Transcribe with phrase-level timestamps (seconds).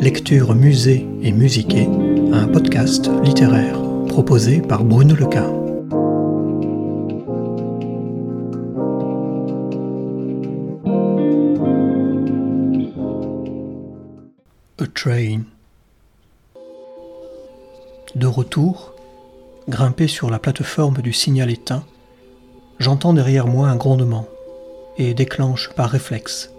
[0.00, 1.86] Lecture musée et musiquée,
[2.32, 3.78] un podcast littéraire
[4.08, 5.52] proposé par Bruno Lequin.
[14.78, 15.42] A Train.
[18.14, 18.94] De retour,
[19.68, 21.84] grimpé sur la plateforme du signal éteint,
[22.78, 24.26] j'entends derrière moi un grondement
[24.96, 26.50] et déclenche par réflexe.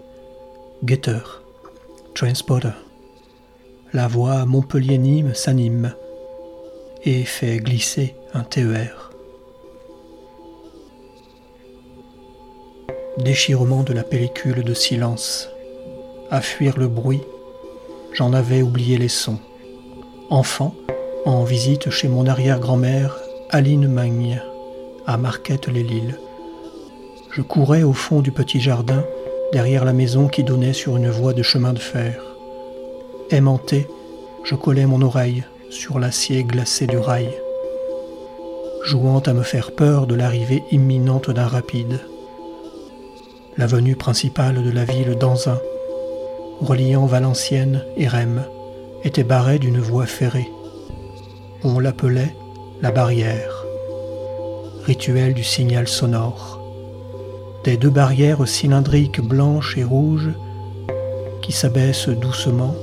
[0.84, 1.18] Getter,
[2.14, 2.91] Transporter.
[3.94, 5.94] La voix Montpellier-Nîmes s'anime
[7.04, 9.10] et fait glisser un TER.
[13.18, 15.50] Déchirement de la pellicule de silence.
[16.30, 17.20] À fuir le bruit,
[18.14, 19.40] j'en avais oublié les sons.
[20.30, 20.74] Enfant,
[21.26, 23.18] en visite chez mon arrière-grand-mère,
[23.50, 24.40] Aline Magne,
[25.06, 26.18] à Marquette-les-Lilles.
[27.30, 29.04] Je courais au fond du petit jardin,
[29.52, 32.31] derrière la maison qui donnait sur une voie de chemin de fer.
[33.32, 33.88] Aimanté,
[34.44, 37.30] je collais mon oreille sur l'acier glacé du rail,
[38.84, 42.00] jouant à me faire peur de l'arrivée imminente d'un rapide.
[43.56, 45.58] L'avenue principale de la ville d'Anzin,
[46.60, 48.44] reliant Valenciennes et Rheims,
[49.02, 50.50] était barrée d'une voie ferrée.
[51.64, 52.34] On l'appelait
[52.82, 53.64] la barrière,
[54.84, 56.60] rituel du signal sonore.
[57.64, 60.32] Des deux barrières cylindriques blanches et rouges
[61.40, 62.74] qui s'abaissent doucement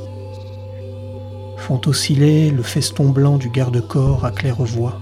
[1.60, 5.00] font osciller le feston blanc du garde-corps à claire-voie.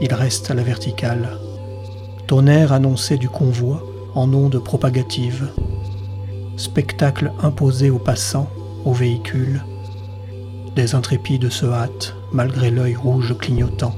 [0.00, 1.28] Il reste à la verticale.
[2.26, 5.48] Tonnerre annoncé du convoi en ondes propagatives.
[6.56, 8.48] Spectacle imposé aux passants,
[8.84, 9.62] aux véhicules.
[10.76, 13.94] Des intrépides se hâtent malgré l'œil rouge clignotant.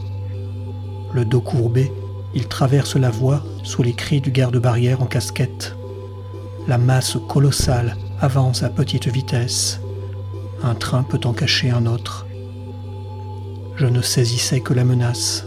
[1.12, 1.92] Le dos courbé,
[2.34, 5.76] il traverse la voie sous les cris du garde-barrière en casquette.
[6.66, 9.81] La masse colossale avance à petite vitesse
[10.62, 12.26] un train peut en cacher un autre.
[13.76, 15.44] Je ne saisissais que la menace.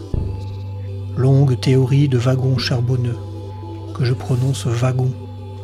[1.16, 3.16] Longue théorie de wagon charbonneux,
[3.94, 5.10] que je prononce wagon.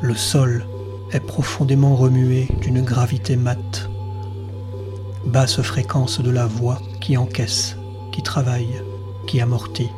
[0.01, 0.67] Le sol
[1.13, 3.91] est profondément remué d'une gravité mate.
[5.27, 7.77] Basse fréquence de la voix qui encaisse,
[8.11, 8.83] qui travaille,
[9.27, 9.91] qui amortit.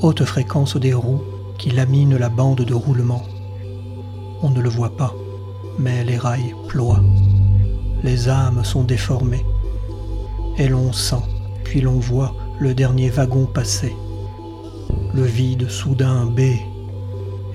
[0.00, 1.22] Haute fréquence des roues
[1.58, 3.22] qui laminent la bande de roulement.
[4.42, 5.14] On ne le voit pas,
[5.78, 7.02] mais les rails ploient
[8.02, 9.44] les âmes sont déformées,
[10.58, 11.22] et l'on sent,
[11.64, 13.94] puis l'on voit le dernier wagon passer.
[15.14, 16.60] Le vide soudain bé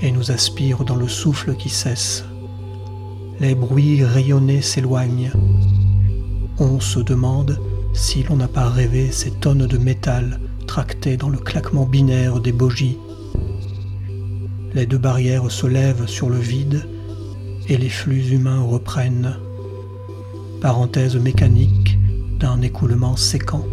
[0.01, 2.23] et nous aspire dans le souffle qui cesse.
[3.39, 5.31] Les bruits rayonnés s'éloignent.
[6.59, 7.59] On se demande
[7.93, 12.51] si l'on n'a pas rêvé ces tonnes de métal tractées dans le claquement binaire des
[12.51, 12.97] bogies.
[14.73, 16.87] Les deux barrières se lèvent sur le vide
[17.67, 19.37] et les flux humains reprennent
[20.61, 21.97] parenthèse mécanique
[22.39, 23.65] d'un écoulement séquent,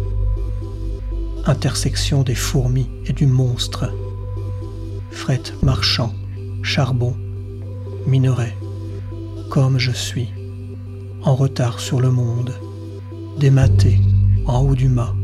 [1.45, 3.91] intersection des fourmis et du monstre,
[5.11, 6.13] fret marchand,
[6.61, 7.15] charbon,
[8.07, 8.55] minerai,
[9.49, 10.29] comme je suis,
[11.23, 12.53] en retard sur le monde,
[13.39, 13.99] dématé
[14.45, 15.15] en haut du mât,